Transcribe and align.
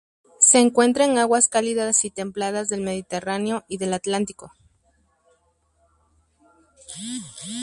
Se 0.39 0.57
encuentra 0.57 1.05
en 1.05 1.19
aguas 1.19 1.47
cálidas 1.47 2.03
y 2.05 2.09
templadas 2.09 2.69
del 2.69 2.81
Mediterráneo 2.81 3.65
y 3.67 3.77
del 3.77 3.93
Atlántico. 3.93 4.51